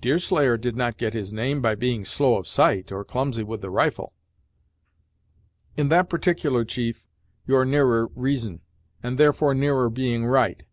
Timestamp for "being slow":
1.76-2.36